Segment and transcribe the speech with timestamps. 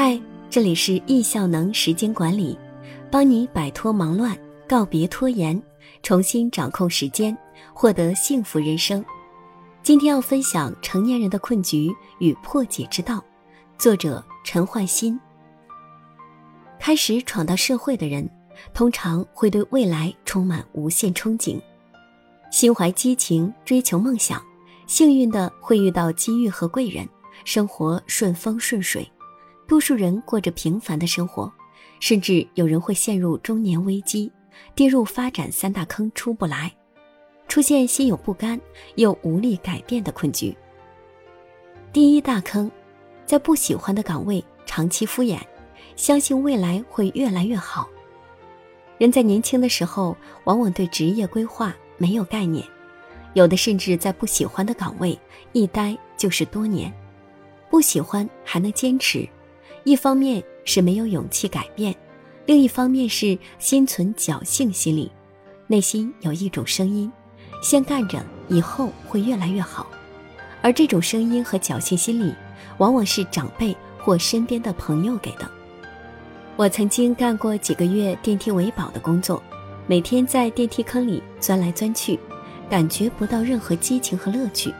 [0.00, 0.16] 嗨，
[0.48, 2.56] 这里是易效能时间管理，
[3.10, 4.38] 帮你摆脱忙乱，
[4.68, 5.60] 告别拖延，
[6.04, 7.36] 重新掌控时间，
[7.74, 9.04] 获得幸福人生。
[9.82, 13.20] 今天要分享成年人的困局与破解之道，
[13.76, 15.18] 作者陈焕新。
[16.78, 18.30] 开始闯到社会的人，
[18.72, 21.60] 通常会对未来充满无限憧憬，
[22.52, 24.40] 心怀激情，追求梦想，
[24.86, 27.04] 幸运的会遇到机遇和贵人，
[27.44, 29.04] 生活顺风顺水。
[29.68, 31.52] 多数人过着平凡的生活，
[32.00, 34.32] 甚至有人会陷入中年危机，
[34.74, 36.74] 跌入发展三大坑出不来，
[37.48, 38.58] 出现心有不甘
[38.94, 40.56] 又无力改变的困局。
[41.92, 42.70] 第一大坑，
[43.26, 45.38] 在不喜欢的岗位长期敷衍，
[45.96, 47.86] 相信未来会越来越好。
[48.96, 52.66] 人在年轻的时候，往往对职业规划没有概念，
[53.34, 55.16] 有的甚至在不喜欢的岗位
[55.52, 56.90] 一待就是多年，
[57.68, 59.28] 不喜欢还能坚持。
[59.88, 61.94] 一方面是没有勇气改变，
[62.44, 65.10] 另一方面是心存侥幸心理，
[65.66, 67.10] 内心有一种声音：
[67.62, 69.86] 先干着，以后会越来越好。
[70.60, 72.34] 而这种声音和侥幸心理，
[72.76, 75.50] 往往是长辈或身边的朋友给的。
[76.56, 79.42] 我曾经干过几个月电梯维保的工作，
[79.86, 82.20] 每天在电梯坑里钻来钻去，
[82.68, 84.70] 感觉不到任何激情和乐趣。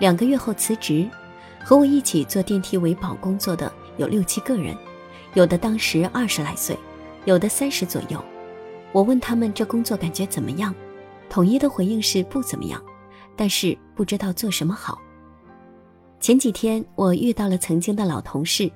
[0.00, 1.08] 两个月后辞职，
[1.62, 3.72] 和我一起做电梯维保工作的。
[4.00, 4.74] 有六七个人，
[5.34, 6.74] 有的当时二十来岁，
[7.26, 8.18] 有的三十左右。
[8.92, 10.74] 我问他们这工作感觉怎么样，
[11.28, 12.82] 统一的回应是不怎么样，
[13.36, 14.98] 但是不知道做什么好。
[16.18, 18.72] 前几天我遇到了曾经的老同事，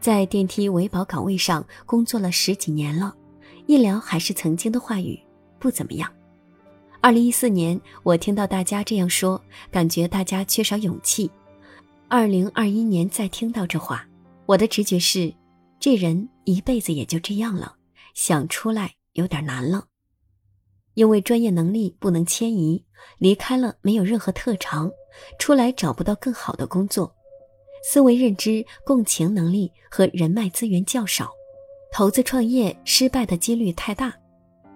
[0.00, 3.14] 在电梯维保岗位上工作了十几年了，
[3.66, 5.20] 一聊还是曾经的话语，
[5.58, 6.10] 不怎么样。
[7.02, 9.38] 二零一四年我听到大家这样说，
[9.70, 11.30] 感觉大家缺少勇气。
[12.08, 14.06] 二零二一年再听到这话。
[14.52, 15.32] 我的直觉是，
[15.80, 17.74] 这人一辈子也就这样了，
[18.12, 19.86] 想出来有点难了。
[20.92, 22.84] 因为专业能力不能迁移，
[23.16, 24.90] 离开了没有任何特长，
[25.38, 27.10] 出来找不到更好的工作，
[27.82, 31.30] 思维认知、共情能力和人脉资源较少，
[31.90, 34.12] 投资创业失败的几率太大。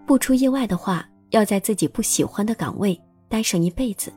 [0.06, 2.98] 不出意外的话，要在自己不喜欢的岗位
[3.28, 4.10] 待上一辈子。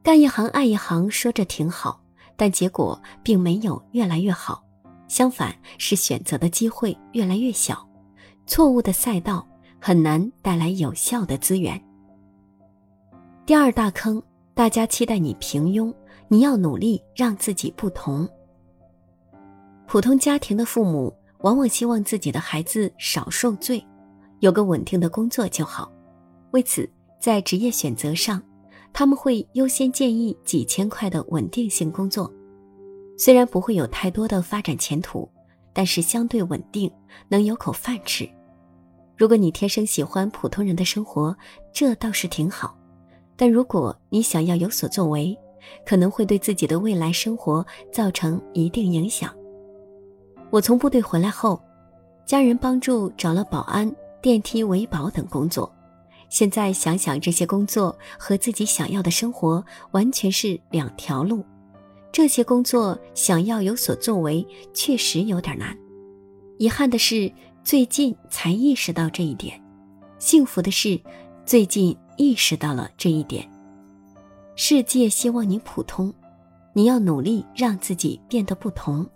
[0.00, 2.00] 干一行爱一行，说着挺好。
[2.38, 4.64] 但结果并没有越来越好，
[5.08, 7.84] 相反是选择的机会越来越小，
[8.46, 9.44] 错误的赛道
[9.80, 11.82] 很难带来有效的资源。
[13.44, 14.22] 第二大坑，
[14.54, 15.92] 大家期待你平庸，
[16.28, 18.26] 你要努力让自己不同。
[19.88, 23.84] 普通家庭的父母往往希望自己的孩子少受罪，
[24.38, 25.90] 有个稳定的工作就好，
[26.52, 26.88] 为此
[27.18, 28.40] 在职业选择上。
[28.92, 32.32] 他们会优先建议几千块的稳定性工作，
[33.16, 35.28] 虽然不会有太多的发展前途，
[35.72, 36.90] 但是相对稳定，
[37.28, 38.28] 能有口饭吃。
[39.16, 41.36] 如果你天生喜欢普通人的生活，
[41.72, 42.76] 这倒是挺好。
[43.36, 45.36] 但如果你想要有所作为，
[45.86, 49.32] 可能会对自己的未来生活造成一定影响。
[50.50, 51.60] 我从部队回来后，
[52.26, 55.72] 家人帮助找了保安、电梯维保等工作。
[56.28, 61.44] 现在想想，这些工作和自己想要的生活完全是两条路。
[62.12, 65.76] 这些工作想要有所作为，确实有点难。
[66.58, 67.30] 遗憾的是，
[67.62, 69.54] 最近才意识到这一点；
[70.18, 71.00] 幸福的是，
[71.46, 73.48] 最近意识到了这一点。
[74.56, 76.12] 世界希望你普通，
[76.72, 79.06] 你要努力让自己变得不同。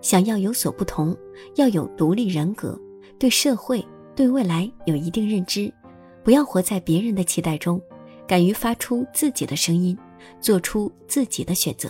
[0.00, 1.14] 想要有所不同，
[1.56, 2.78] 要有独立人格，
[3.18, 3.84] 对社会、
[4.16, 5.72] 对未来有一定认知。
[6.28, 7.80] 不要活在别人的期待中，
[8.26, 9.96] 敢于发出自己的声音，
[10.42, 11.88] 做出自己的选择。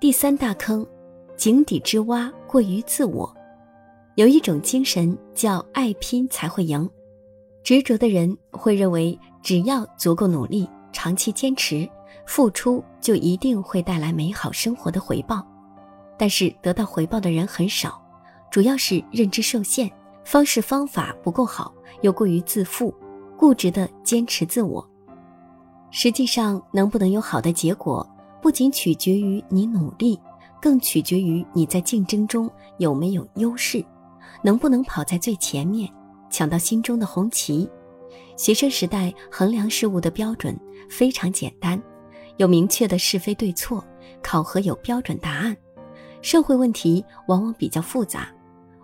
[0.00, 0.84] 第三大坑，
[1.36, 3.32] 井底之蛙过于自我。
[4.16, 6.90] 有一种精神叫爱拼才会赢，
[7.62, 11.88] 执着的人会认为只要足够努力、长期坚持、
[12.26, 15.46] 付出，就一定会带来美好生活的回报。
[16.18, 18.04] 但是得到回报的人很少，
[18.50, 19.88] 主要是认知受限。
[20.24, 22.94] 方式方法不够好，又过于自负、
[23.36, 24.86] 固执的坚持自我。
[25.90, 28.08] 实际上，能不能有好的结果，
[28.40, 30.18] 不仅取决于你努力，
[30.60, 33.84] 更取决于你在竞争中有没有优势，
[34.42, 35.92] 能不能跑在最前面，
[36.30, 37.68] 抢到心中的红旗。
[38.36, 40.58] 学生时代衡量事物的标准
[40.88, 41.80] 非常简单，
[42.38, 43.84] 有明确的是非对错，
[44.22, 45.54] 考核有标准答案。
[46.22, 48.32] 社会问题往往比较复杂。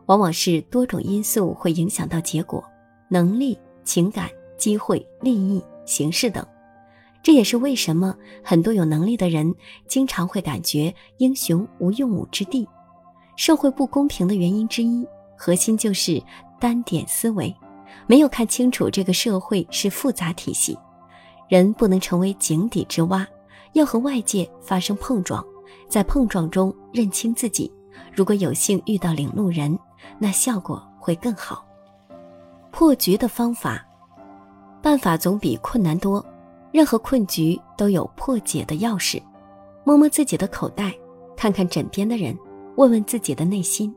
[0.08, 2.64] 往往是多种因素会影响到结果，
[3.08, 6.44] 能力、情感、机会、利益、形式等。
[7.22, 9.54] 这也是为什么很多有能力的人
[9.86, 12.66] 经常会感觉英雄无用武之地。
[13.36, 15.06] 社会不公平的原因之一，
[15.36, 16.22] 核心就是
[16.58, 17.54] 单点思维，
[18.06, 20.76] 没有看清楚这个社会是复杂体系。
[21.48, 23.26] 人不能成为井底之蛙，
[23.74, 25.44] 要和外界发生碰撞，
[25.86, 27.70] 在碰撞中认清自己。
[28.14, 29.78] 如果有幸遇到领路人，
[30.18, 31.64] 那效果会更好。
[32.70, 33.84] 破局的方法，
[34.82, 36.24] 办法总比困难多。
[36.70, 39.22] 任何困局都有破解的钥匙。
[39.84, 40.94] 摸摸自己的口袋，
[41.34, 42.36] 看看枕边的人，
[42.76, 43.94] 问问自己的内心。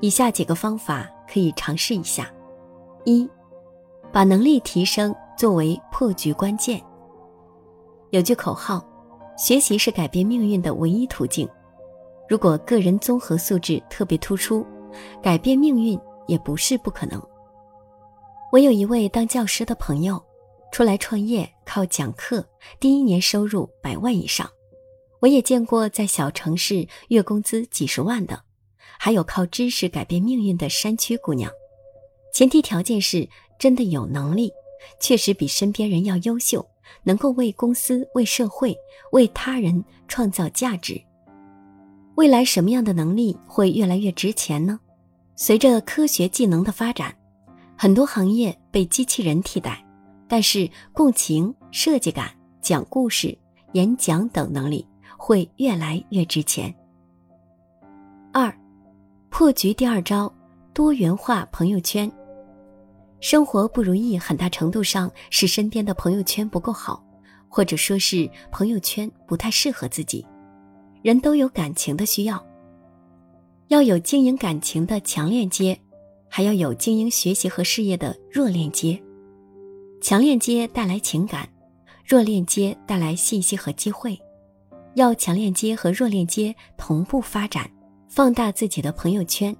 [0.00, 2.30] 以下几个方法可以尝试一下：
[3.04, 3.28] 一，
[4.12, 6.80] 把能力提升作为破局关键。
[8.10, 8.86] 有句口号
[9.36, 11.48] ：“学习是改变命运的唯一途径。”
[12.28, 14.64] 如果个人综合素质特别突出，
[15.22, 17.22] 改变命运也不是不可能。
[18.52, 20.22] 我有一位当教师的朋友。
[20.72, 22.44] 出来创业靠讲课，
[22.78, 24.50] 第一年收入百万以上。
[25.20, 28.42] 我也见过在小城市月工资几十万的，
[28.98, 31.50] 还有靠知识改变命运的山区姑娘。
[32.34, 33.26] 前提条件是
[33.58, 34.52] 真的有能力，
[35.00, 36.66] 确实比身边人要优秀，
[37.04, 38.76] 能够为公司、为社会、
[39.12, 41.00] 为他人创造价值。
[42.16, 44.78] 未来什么样的能力会越来越值钱呢？
[45.38, 47.14] 随着科学技能的发展，
[47.76, 49.84] 很多行业被机器人替代。
[50.26, 52.30] 但是，共情、设计感、
[52.60, 53.36] 讲故事、
[53.74, 54.84] 演讲等能力
[55.16, 56.74] 会越来越值钱。
[58.32, 58.52] 二，
[59.28, 60.32] 破局第二招：
[60.72, 62.10] 多元化朋友圈。
[63.20, 67.04] 生活不如意，很大程度上是身边的朋友圈不够好，
[67.48, 70.26] 或者说是朋友圈不太适合自己。
[71.02, 72.44] 人都有感情的需要，
[73.68, 75.76] 要有经营感情的强链接，
[76.28, 79.00] 还要有经营学习和事业的弱链接。
[80.00, 81.48] 强链接带来情感，
[82.04, 84.16] 弱链接带来信息和机会。
[84.94, 87.68] 要强链接和弱链接同步发展，
[88.08, 89.54] 放大自己的朋友圈，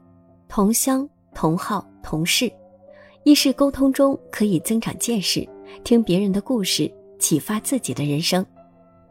[0.49, 2.51] 同乡、同好、同事。
[3.25, 5.45] 一是沟通中可以增长见识，
[5.83, 6.89] 听别人的故事，
[7.19, 8.45] 启发自己的人生；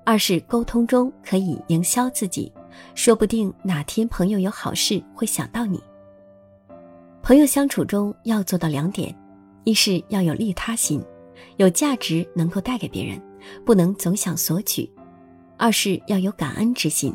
[0.05, 2.49] 二是沟通中可以营销自己，
[2.93, 5.81] 说不定哪天朋友有好事会想到你。
[7.21, 9.15] 朋友相处中要做到两点：
[9.63, 11.03] 一是要有利他心。
[11.57, 13.21] 有价值能够带给别人，
[13.65, 14.89] 不能总想索取；
[15.57, 17.13] 二是要有感恩之心，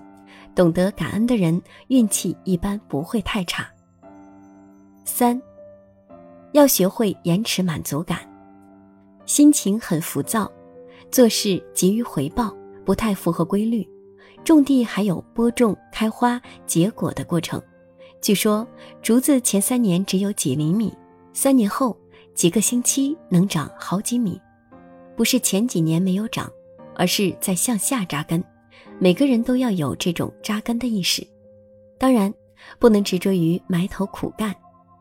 [0.54, 3.68] 懂得感恩的人运气一般不会太差。
[5.04, 5.40] 三，
[6.52, 8.18] 要学会延迟满足感，
[9.26, 10.50] 心情很浮躁，
[11.10, 12.54] 做事急于回报，
[12.84, 13.86] 不太符合规律。
[14.44, 17.62] 种地还有播种、开花、结果的过程。
[18.20, 18.66] 据说
[19.02, 20.92] 竹子前三年只有几厘米，
[21.32, 21.96] 三年后。
[22.32, 24.40] 几个星期能长好几米，
[25.14, 26.50] 不是前几年没有长，
[26.94, 28.42] 而是在向下扎根。
[28.98, 31.26] 每个人都要有这种扎根的意识，
[31.98, 32.32] 当然
[32.78, 34.54] 不能执着于埋头苦干，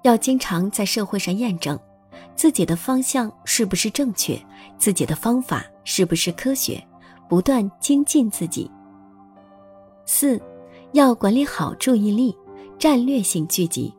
[0.03, 1.79] 要经常在社会上验证
[2.35, 4.37] 自己的方向是不是正确，
[4.77, 6.83] 自己的方法是不是科学，
[7.29, 8.69] 不断精进自己。
[10.11, 10.41] 四，
[10.93, 12.35] 要管理好注意力，
[12.79, 13.93] 战略性聚集。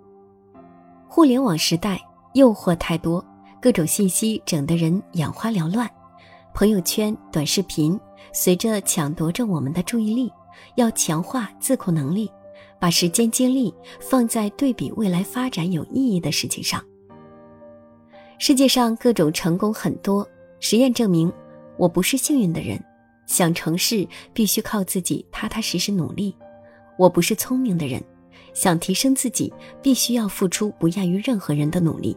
[1.07, 2.01] 互联网时代
[2.35, 3.25] 诱惑太多。
[3.61, 5.89] 各种信息整得人眼花缭乱，
[6.53, 7.99] 朋友圈、短视频
[8.33, 10.29] 随着抢夺着我们的注意力。
[10.75, 12.29] 要强化自控能力，
[12.81, 16.85] 把时间精力放在对比未来发展有意义的事情上。
[18.37, 21.33] 世界上各种成功很多，实验证明
[21.79, 22.85] 我不是幸运的人。
[23.31, 26.35] 想成事必须靠自己踏踏实实努力。
[26.99, 28.03] 我不是聪明的人，
[28.53, 32.17] 想提升自己必须要付出不亚于任何人的努力。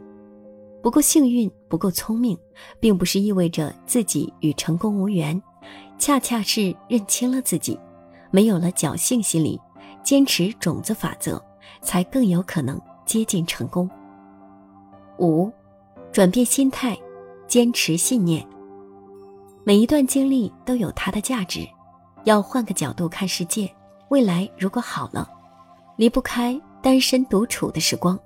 [0.82, 2.36] 不够幸运，不够聪明，
[2.80, 5.40] 并不是意味着自己与成功无缘，
[6.00, 7.80] 恰恰是认清了自己，
[8.32, 9.62] 没有了侥幸心理，
[10.04, 11.40] 坚持种子法则，
[11.84, 13.88] 才更有可能接近成功。
[15.20, 15.52] 五，
[16.12, 16.98] 转变心态，
[17.48, 18.44] 坚持信念。
[19.66, 21.66] 每一段经历都有它的价值，
[22.26, 23.70] 要换个角度看世界。
[24.10, 25.30] 未来如果好了，
[25.96, 28.20] 离不开单身独处的时光。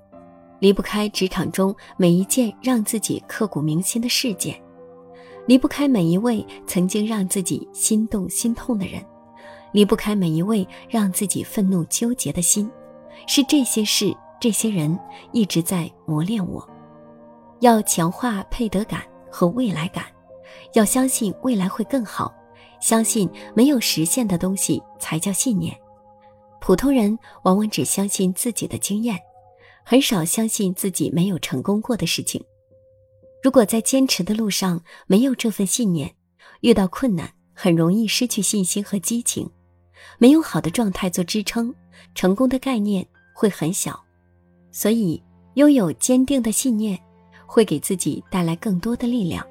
[0.58, 4.60] 离不开职场中每一件让自己刻骨铭心的事件，
[5.46, 9.00] 离不开每一位曾经让自己心动心痛的人，
[9.70, 12.68] 离不开每一位让自己愤怒纠结的心，
[13.28, 14.98] 是这些事、这些人
[15.30, 16.68] 一直在磨练我。
[17.60, 20.04] 要强化配得感和未来感，
[20.74, 22.34] 要相信未来会更好，
[22.80, 25.76] 相信没有实现的东西才叫信念。
[26.60, 29.18] 普通人往往只相信自己的经验。
[29.90, 32.44] 很少相信自己没有成功过的事情。
[33.42, 36.14] 如果在坚持的路上没有这份信念，
[36.60, 39.50] 遇到困难很容易失去信心和激情，
[40.18, 41.74] 没有好的状态做支撑，
[42.14, 43.98] 成功的概念会很小。
[44.70, 45.22] 所以，
[45.54, 46.98] 拥有坚定的信念，
[47.46, 49.42] 会给自己带来更多的力量，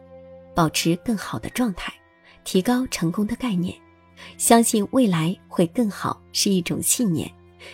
[0.57, 1.93] 保持更好的状态，
[2.43, 3.77] 提高成功的概念。
[4.39, 7.31] 相信未来会更好，是一种信念，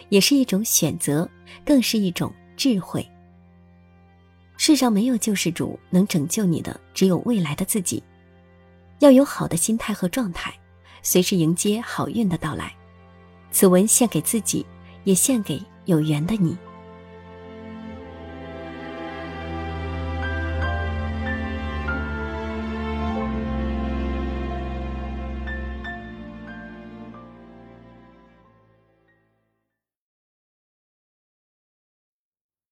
[0.10, 1.26] 也是一种选择，
[1.66, 3.10] 更是一种智慧。
[4.58, 8.04] 世上没有救世主，能拯救你的只有未来的自己。
[9.00, 10.54] 要有好的心态和状态，
[11.02, 12.76] 随时迎接好运的到来。
[13.50, 14.66] 此文献给自己，
[15.06, 16.58] 也献给有缘的你。